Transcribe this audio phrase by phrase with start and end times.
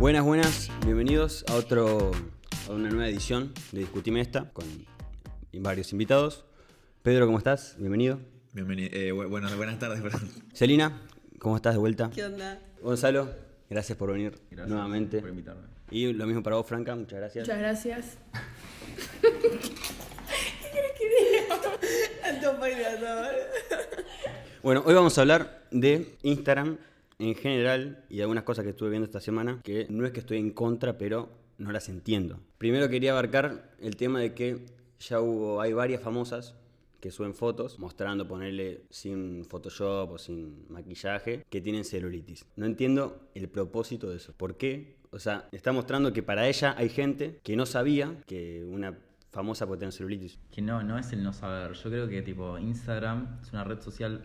[0.00, 2.12] Buenas, buenas, bienvenidos a otro
[2.66, 4.64] a una nueva edición de Discutime esta con
[5.52, 6.46] varios invitados.
[7.02, 7.76] Pedro, ¿cómo estás?
[7.78, 8.18] Bienvenido.
[8.54, 8.88] Bienvenido.
[8.94, 10.30] Eh, bueno, buenas tardes, perdón.
[10.54, 11.02] Celina,
[11.38, 12.08] ¿cómo estás de vuelta?
[12.14, 12.58] ¿Qué onda?
[12.80, 13.28] Gonzalo,
[13.68, 15.20] gracias por venir Gracias nuevamente.
[15.20, 15.66] por invitarme.
[15.90, 17.46] Y lo mismo para vos, Franca, muchas gracias.
[17.46, 18.18] Muchas gracias.
[19.20, 19.28] ¿Qué
[20.72, 22.58] quieres que diga?
[22.58, 23.34] Bailador.
[24.62, 26.78] Bueno, hoy vamos a hablar de Instagram
[27.20, 30.38] en general y algunas cosas que estuve viendo esta semana que no es que estoy
[30.38, 32.40] en contra, pero no las entiendo.
[32.58, 34.66] Primero quería abarcar el tema de que
[34.98, 36.54] ya hubo, hay varias famosas
[37.00, 42.44] que suben fotos mostrando, ponerle sin Photoshop o sin maquillaje, que tienen celulitis.
[42.56, 44.32] No entiendo el propósito de eso.
[44.34, 44.96] ¿Por qué?
[45.10, 48.98] O sea, está mostrando que para ella hay gente que no sabía que una
[49.30, 50.38] famosa puede tener celulitis.
[50.50, 51.72] Que no, no es el no saber.
[51.72, 54.22] Yo creo que tipo Instagram es una red social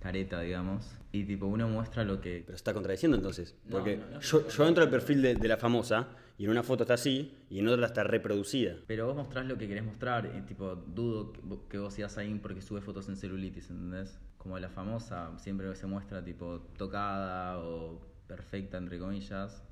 [0.00, 0.86] careta, digamos.
[1.12, 2.42] Y tipo uno muestra lo que.
[2.44, 3.54] Pero se está contradiciendo entonces.
[3.64, 4.20] No, Porque no, no.
[4.20, 7.34] yo, yo entro al perfil de, de la famosa y en una foto está así
[7.50, 8.76] y en otra está reproducida.
[8.86, 10.30] Pero vos mostrás lo que querés mostrar.
[10.36, 14.18] Y tipo, dudo que vo- que vos sigas ahí porque sube fotos en celulitis, ¿entendés?
[14.36, 19.62] Como la famosa siempre se muestra tipo tocada o perfecta, entre comillas.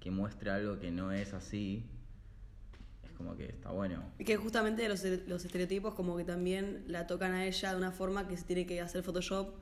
[0.00, 1.84] Que muestre algo que no es así.
[3.04, 4.02] Es como que está bueno.
[4.18, 7.90] Y que justamente los, los estereotipos como que también la tocan a ella de una
[7.92, 9.54] forma que se tiene que hacer Photoshop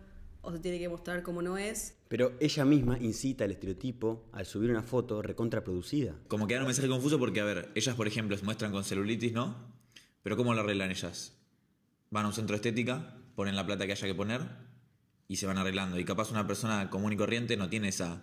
[0.42, 1.96] o se tiene que mostrar como no es.
[2.08, 6.14] Pero ella misma incita al estereotipo al subir una foto recontraproducida.
[6.28, 8.84] Como que dan un mensaje confuso porque, a ver, ellas, por ejemplo, se muestran con
[8.84, 9.56] celulitis, ¿no?
[10.22, 11.32] Pero ¿cómo lo arreglan ellas?
[12.10, 14.42] Van a un centro de estética, ponen la plata que haya que poner
[15.28, 15.98] y se van arreglando.
[15.98, 18.22] Y capaz una persona común y corriente no tiene esa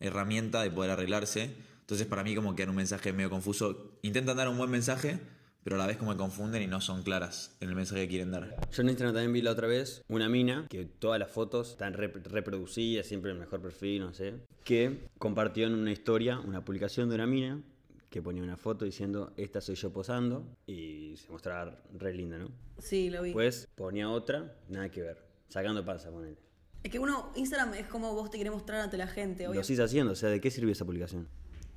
[0.00, 1.54] herramienta de poder arreglarse.
[1.80, 3.98] Entonces, para mí, como que dan un mensaje medio confuso.
[4.02, 5.20] Intentan dar un buen mensaje,
[5.64, 8.08] pero a la vez como que confunden y no son claras en el mensaje que
[8.08, 8.56] quieren dar.
[8.72, 11.94] Yo en Instagram también vi la otra vez una mina que todas las fotos están
[11.94, 17.08] rep- reproducidas, siempre el mejor perfil, no sé, que compartió en una historia una publicación
[17.08, 17.62] de una mina
[18.10, 22.48] que ponía una foto diciendo esta soy yo posando y se mostraba re linda, ¿no?
[22.78, 23.28] Sí, lo vi.
[23.30, 25.18] Después ponía otra, nada que ver,
[25.48, 26.36] sacando panza, ponele.
[26.82, 29.62] Es que uno, Instagram es como vos te querés mostrar ante la gente, Lo obvio.
[29.64, 31.28] sigues haciendo, o sea, ¿de qué sirvió esa publicación?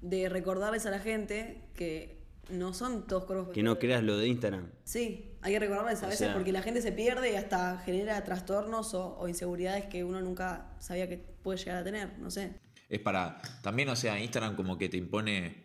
[0.01, 4.27] De recordarles a la gente que no son todos cuerpos Que no creas lo de
[4.27, 4.69] Instagram.
[4.83, 7.77] Sí, hay que recordarles a O veces sea- porque la gente se pierde y hasta
[7.79, 12.29] genera trastornos o, o inseguridades que uno nunca sabía que puede llegar a tener, no
[12.31, 12.59] sé.
[12.89, 13.41] Es para.
[13.63, 15.63] También, o sea, Instagram como que te impone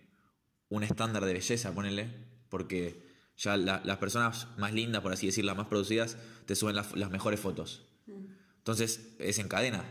[0.71, 2.09] un estándar de belleza, ponele.
[2.49, 3.03] Porque
[3.37, 6.17] ya la- las personas más lindas, por así decirlo, las más producidas,
[6.47, 7.87] te suben las, las mejores fotos.
[8.59, 9.85] Entonces, es en cadena.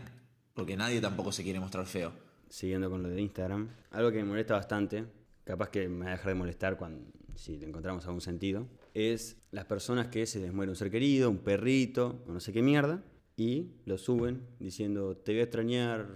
[0.54, 2.12] Porque nadie tampoco se quiere mostrar feo.
[2.48, 5.04] Siguiendo con lo de Instagram, algo que me molesta bastante,
[5.50, 7.02] capaz que me va a dejar de molestar cuando,
[7.34, 11.28] si le encontramos algún sentido, es las personas que se les muere un ser querido,
[11.28, 13.02] un perrito, o no sé qué mierda,
[13.36, 16.06] y lo suben diciendo, te voy a extrañar,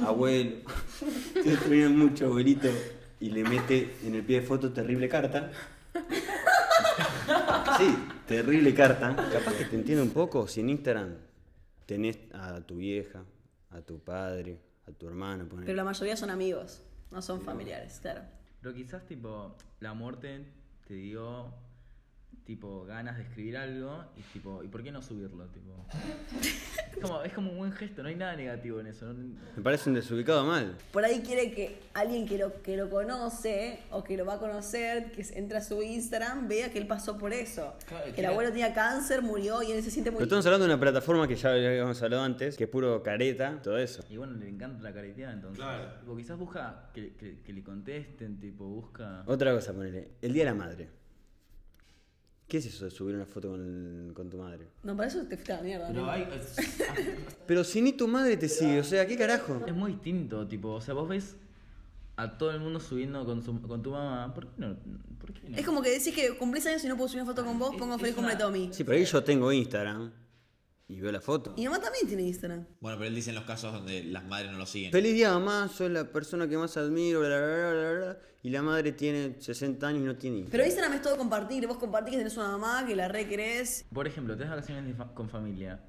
[0.00, 0.58] abuelo,
[1.34, 2.68] te extrañar mucho, abuelito,
[3.18, 5.50] y le mete en el pie de foto terrible carta.
[7.78, 7.94] Sí,
[8.26, 9.14] terrible carta.
[9.14, 11.14] Capaz que te entiendo un poco si en Instagram
[11.84, 13.22] tenés a tu vieja,
[13.70, 15.46] a tu padre, a tu hermano.
[15.50, 18.22] Pero la mayoría son amigos, no son familiares, claro.
[18.60, 20.46] Pero quizás tipo la muerte
[20.86, 21.52] te dio
[22.44, 25.46] tipo ganas de escribir algo y tipo, ¿y por qué no subirlo?
[25.46, 25.84] Tipo.
[26.92, 29.12] Es como, es como un buen gesto, no hay nada negativo en eso.
[29.12, 30.76] no- Me parece un desubicado mal.
[30.92, 34.38] Por ahí quiere que alguien que lo, que lo conoce o que lo va a
[34.38, 37.74] conocer, que se- entra a su Instagram, vea que él pasó por eso.
[37.88, 40.18] Claro, que el abuelo tenía cáncer, murió y él se siente muy...
[40.18, 43.60] Pero estamos hablando de una plataforma que ya habíamos hablado antes, que es puro careta,
[43.60, 44.04] todo eso.
[44.08, 45.64] Y bueno, le encanta la careteada entonces.
[46.00, 49.24] Tipo, quizás busca que, que- que le contesten, tipo, busca.
[49.26, 50.12] Otra cosa, ponele.
[50.22, 50.88] El Día de la Madre.
[52.48, 54.68] ¿Qué es eso de subir una foto con, con tu madre?
[54.84, 55.88] No, para eso te fuiste a la mierda.
[55.88, 56.10] Pero ¿no?
[56.10, 56.56] hay- es,
[57.46, 59.62] Pero si ni tu madre te sigue, o sea, ¿qué carajo?
[59.66, 61.34] es muy distinto, tipo, o sea, vos ves
[62.16, 64.32] a todo el mundo subiendo con, su- con tu mamá.
[64.32, 64.76] ¿Por qué no?
[65.20, 65.56] ¿Por qué no?
[65.56, 67.72] Es como que decís que cumplís años y no puedo subir una foto con vos,
[67.72, 68.70] Es- pongo feliz una- cumple Tommy.
[68.72, 70.12] Sí, pero ahí yo tengo Instagram
[70.88, 71.52] y veo la foto.
[71.56, 72.64] Y mi mamá también tiene Instagram.
[72.80, 74.92] Bueno, pero él dice en los casos donde las madres no lo siguen.
[74.92, 78.50] Feliz día, mamá, soy la persona que más admiro, bla, bla, bla, bla, bla, y
[78.50, 80.52] la madre tiene 60 años y no tiene Instagram.
[80.52, 81.66] Pero Instagram es todo compartir.
[81.66, 83.84] Vos compartís que tenés una mamá, que la re querés.
[83.92, 85.80] Por ejemplo, tenés vacaciones con familia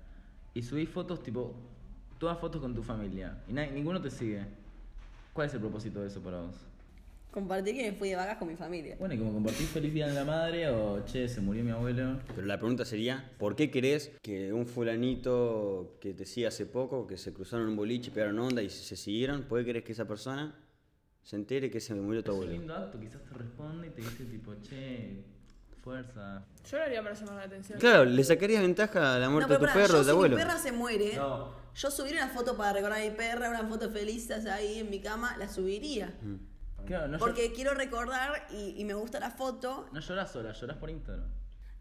[0.55, 1.53] y subís fotos, tipo,
[2.17, 4.45] todas fotos con tu familia y nadie- ninguno te sigue.
[5.33, 6.55] ¿Cuál es el propósito de eso para vos?
[7.37, 8.95] Compartir que me fui de vacas con mi familia.
[8.97, 12.17] Bueno, y como compartís feliz día de la madre o che, se murió mi abuelo.
[12.35, 17.05] Pero la pregunta sería, ¿por qué querés que un fulanito que te sigue hace poco,
[17.05, 20.07] que se cruzaron un boliche, pegaron onda y se siguieron, ¿por qué querés que esa
[20.07, 20.55] persona
[21.21, 22.59] se entere que se murió tu Es un abuelo?
[22.59, 25.23] lindo acto, quizás te responde y te dice tipo, che,
[25.83, 26.43] fuerza.
[26.67, 27.79] Yo lo haría para llamar la atención.
[27.79, 30.05] Claro, le sacarías ventaja a la muerte No, de tu pará, perro yo de tu
[30.05, 30.35] si abuelo.
[30.37, 31.51] mi perra se muere, No.
[31.75, 34.99] yo subiría una foto para recordar a mi perra, una foto feliz ahí en mi
[35.01, 36.15] cama, la subiría.
[36.85, 39.89] Claro, no, Porque quiero recordar y, y me gusta la foto.
[39.91, 41.29] no lloras sola, lloras por Instagram.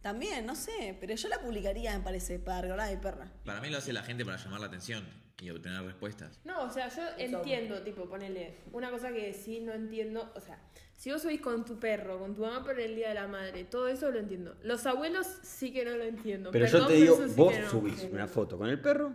[0.00, 3.32] También, no sé, pero yo la publicaría, me parece, para recordar a mi perra.
[3.44, 5.04] Para mí lo hace la gente para llamar la atención
[5.40, 6.40] y obtener respuestas.
[6.44, 10.58] No, o sea, yo entiendo, tipo, ponele, una cosa que sí no entiendo, o sea,
[10.94, 13.64] si vos subís con tu perro, con tu mamá por el Día de la Madre,
[13.64, 14.56] todo eso lo entiendo.
[14.62, 16.50] Los abuelos sí que no lo entiendo.
[16.52, 17.70] Pero yo te digo, sí vos no.
[17.70, 19.12] subís una foto con el perro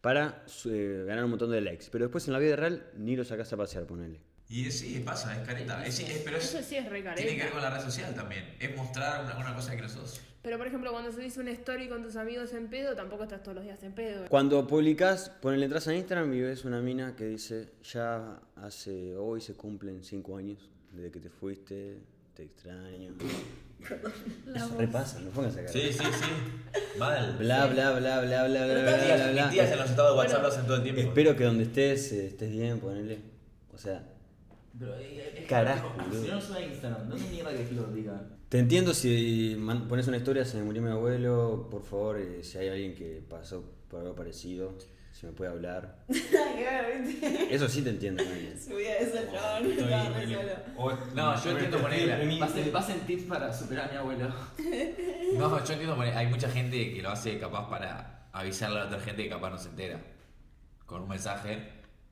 [0.00, 1.86] para eh, ganar un montón de likes.
[1.90, 4.20] Pero después en la vida real ni lo sacás a pasear, ponele.
[4.48, 5.84] Y sí, pasa, es careta.
[5.86, 7.22] Es, es, pero es, Eso sí es re careta.
[7.22, 8.56] Tiene que ver con la red social también.
[8.58, 10.20] Es mostrar una, una cosa que no sos.
[10.42, 13.56] Pero por ejemplo, cuando subís una story con tus amigos en pedo, tampoco estás todos
[13.56, 14.26] los días en pedo.
[14.28, 19.40] Cuando publicás, ponele entras a Instagram y ves una mina que dice, ya hace hoy
[19.40, 21.98] se cumplen 5 años desde que te fuiste,
[22.34, 23.12] te extraño.
[24.46, 24.78] La Eso voz.
[24.78, 25.72] repasa, no pongas a cara.
[25.72, 26.98] Sí, sí, sí.
[26.98, 27.36] Mal.
[27.38, 27.74] Bla, sí.
[27.74, 29.44] bla, bla, bla, bla, bla, bla, bla, bla.
[29.44, 31.00] Mis tías en los estados de WhatsApp bueno, lo hacen todo el tiempo.
[31.02, 33.18] Espero que donde estés, eh, estés bien, ponele.
[33.72, 34.02] O sea,
[34.78, 38.20] pero es Carajo, Si no sube a Instagram, ¿dónde mierda que lo diga?
[38.48, 42.42] te entiendo si man- pones una historia, se me murió mi abuelo, por favor, eh,
[42.42, 44.74] si hay alguien que pasó por algo parecido,
[45.12, 46.04] si me puede hablar.
[47.50, 48.22] Eso sí te entiendo.
[48.64, 50.98] Subí a ese chabón, estaba re solo.
[51.14, 52.38] No, yo entiendo ponerle.
[52.38, 54.28] Pasen, pasen tips para superar a mi abuelo.
[55.36, 56.16] No, yo entiendo poner.
[56.16, 59.50] Hay mucha gente que lo hace capaz para avisarle a la otra gente que capaz
[59.50, 60.00] no se entera.
[60.86, 61.58] Con un mensaje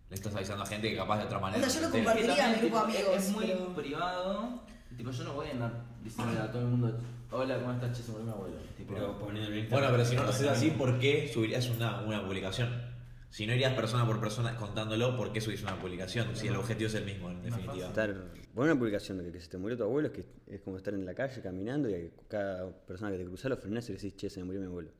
[0.08, 1.66] le estás avisando a gente que capaz de otra manera.
[1.66, 4.62] O sea, yo lo compartiría a mi grupo de amigos, Es muy pero- privado.
[4.96, 6.98] Tipo, yo no voy a andar diciéndole a todo el mundo,
[7.30, 7.96] hola, ¿cómo estás?
[7.96, 8.56] Che, se murió mi abuelo.
[8.76, 12.94] Tipo, Bueno, pero si no lo haces así, ¿por qué subirías una, una publicación?
[13.28, 16.34] Si no irías persona por persona contándolo, ¿por qué subís una publicación?
[16.36, 17.88] Si el objetivo es el mismo, en definitiva.
[17.88, 18.14] Estar,
[18.54, 20.24] poner una publicación de que se te murió tu abuelo es que
[20.54, 23.86] es como estar en la calle caminando y cada persona que te cruza lo frenás
[23.90, 24.90] y le decís, che, se me murió mi abuelo.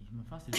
[0.00, 0.54] Y es más fácil.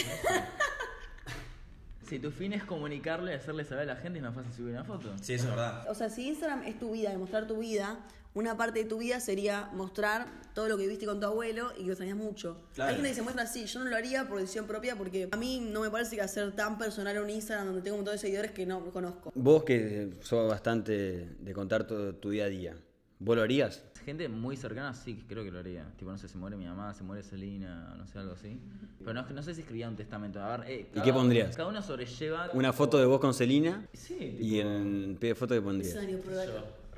[2.08, 4.84] Si tu fin es comunicarle, hacerle saber a la gente, es más fácil subir una
[4.84, 5.12] foto.
[5.20, 5.90] Sí, eso es verdad.
[5.90, 7.98] O sea, si Instagram es tu vida, demostrar tu vida,
[8.34, 11.80] una parte de tu vida sería mostrar todo lo que viste con tu abuelo y
[11.80, 12.58] que lo extrañas mucho.
[12.74, 12.90] Claro.
[12.90, 15.36] Hay gente que se muestra así, yo no lo haría por decisión propia porque a
[15.36, 18.18] mí no me parece que hacer tan personal un Instagram donde tengo un montón de
[18.18, 19.32] seguidores que no conozco.
[19.34, 22.76] Vos que sos bastante de contar todo tu día a día,
[23.18, 23.82] ¿vos lo harías?
[24.04, 25.84] Gente muy cercana sí creo que lo haría.
[25.96, 28.60] Tipo, no sé, se muere mi mamá, se muere Selina, no sé, algo así.
[29.00, 30.40] Pero no, no sé si escribía un testamento.
[30.40, 31.56] A ver, eh, ¿Y qué pondrías?
[31.56, 32.50] Cada uno sobrelleva...
[32.52, 35.94] Una foto de vos con Celina Sí, y en pie de foto que pondrías.
[35.94, 36.00] Yo,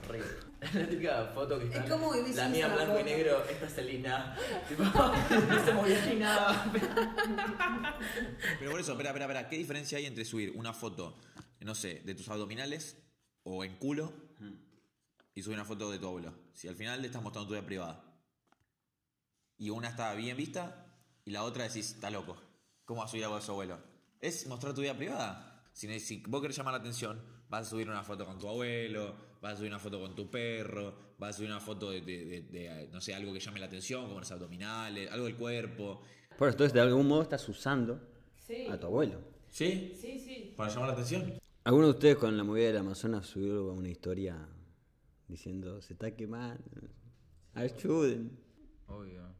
[0.09, 0.21] re.
[0.75, 1.85] La típica foto que está.
[1.85, 4.37] Es como vivís La en mía blanco y negro, esta es Selina.
[4.69, 4.83] tipo,
[5.49, 6.71] no se movía ni nada.
[8.59, 9.49] Pero por eso, espera, espera, espera.
[9.49, 11.17] ¿Qué diferencia hay entre subir una foto,
[11.61, 12.99] no sé, de tus abdominales
[13.45, 14.13] o en culo
[15.39, 16.35] y subir una foto de tu abuelo?
[16.53, 18.03] Si al final le estás mostrando tu vida privada.
[19.57, 20.87] Y una está bien vista
[21.25, 22.37] y la otra decís, está loco.
[22.85, 23.79] ¿Cómo vas a subir algo de su abuelo?
[24.21, 25.65] Es mostrar tu vida privada.
[25.73, 29.15] Si, si vos querés llamar la atención, vas a subir una foto con tu abuelo,
[29.41, 32.25] vas a subir una foto con tu perro, vas a subir una foto de, de-
[32.25, 36.03] de- de, no sé, algo que llame la atención, como los abdominales, algo del cuerpo.
[36.37, 38.01] Por eso, entonces de algún modo estás usando
[38.47, 39.21] Sí, a tu abuelo.
[39.49, 39.93] ¿Sí?
[40.01, 40.55] sí, sí.
[40.57, 41.39] Para llamar la atención.
[41.65, 44.49] ¿Alguno de ustedes con la movida del Amazonas subió una historia
[45.29, 46.65] diciendo se está quemando?
[47.55, 48.39] Ayuden.
[48.87, 49.35] Obvio.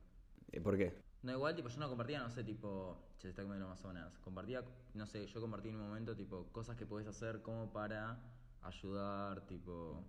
[0.53, 1.03] Eh, ¿Por qué?
[1.23, 4.19] No, igual, tipo, yo no compartía, no sé, tipo, che, se está comiendo el Amazonas.
[4.21, 4.63] Compartía,
[4.95, 8.21] no sé, yo compartí en un momento, tipo, cosas que podés hacer como para
[8.63, 10.05] ayudar, tipo.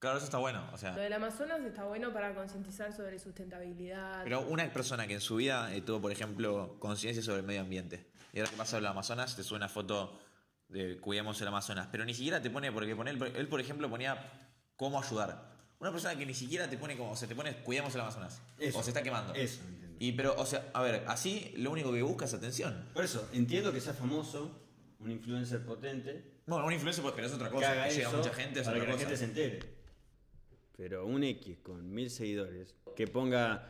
[0.00, 0.68] Claro, eso está bueno.
[0.72, 4.24] O sea, Lo del Amazonas está bueno para concientizar sobre sustentabilidad.
[4.24, 7.60] Pero una persona que en su vida eh, tuvo, por ejemplo, conciencia sobre el medio
[7.60, 8.10] ambiente.
[8.32, 10.18] Y ahora que pasa el Amazonas, te sube una foto
[10.68, 11.86] de cuidemos el Amazonas.
[11.92, 14.18] Pero ni siquiera te pone, porque pone, él, por ejemplo, ponía
[14.82, 15.52] cómo ayudar.
[15.78, 18.42] Una persona que ni siquiera te pone como, o sea, te pone cuidemos el Amazonas.
[18.58, 19.32] Eso, o se está quemando.
[19.32, 19.96] eso, entiendo.
[20.00, 22.88] Y pero, o sea, a ver, así lo único que busca es atención.
[22.92, 24.60] Por eso, entiendo que sea famoso,
[24.98, 27.70] un influencer potente, Bueno, un influencer, pues, pero es otra que cosa.
[27.70, 29.24] haga que llega eso mucha gente, es para que otra la gente cosa.
[29.24, 29.60] se entere.
[30.76, 33.68] Pero un X con mil seguidores, que ponga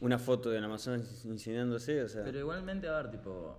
[0.00, 2.24] una foto del Amazonas incinerándose, o sea...
[2.24, 3.56] Pero igualmente, a ver, tipo,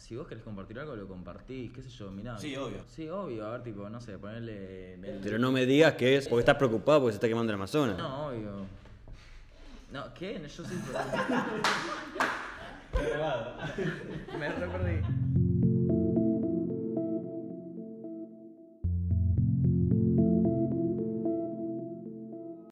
[0.00, 2.38] si vos querés compartir algo, lo compartís, qué sé yo, mirá.
[2.38, 2.78] Sí, obvio.
[2.88, 4.94] Sí, obvio, a ver, tipo, no sé, ponerle.
[4.94, 7.56] el- Pero no me digas que es porque estás preocupado porque se está quemando el
[7.56, 7.98] Amazonas.
[7.98, 8.50] No, obvio.
[9.92, 10.40] No, ¿qué?
[10.42, 10.64] Yo soy.
[14.38, 15.29] Me re perdí.